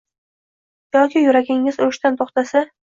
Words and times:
yoki 0.97 1.25
yuragingiz 1.27 1.81
urishdan 1.87 2.21
to‘xtasa. 2.25 2.69